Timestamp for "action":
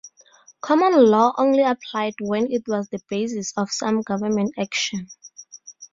4.57-5.07